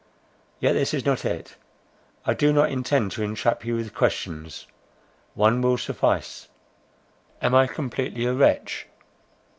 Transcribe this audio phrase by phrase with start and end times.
[0.59, 7.53] Yet this is not it—I do not intend to entrap you with questions—one will suffice—am
[7.53, 8.87] I completely a wretch?"